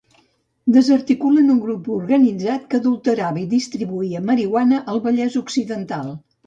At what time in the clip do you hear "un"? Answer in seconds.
1.57-1.59